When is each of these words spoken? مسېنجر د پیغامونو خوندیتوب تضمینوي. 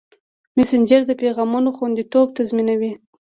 مسېنجر 0.57 1.01
د 1.07 1.11
پیغامونو 1.21 1.69
خوندیتوب 1.77 2.27
تضمینوي. 2.37 2.91